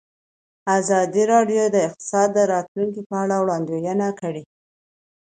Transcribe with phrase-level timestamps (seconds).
[0.77, 4.43] ازادي راډیو د اقتصاد د راتلونکې په اړه وړاندوینې کړې.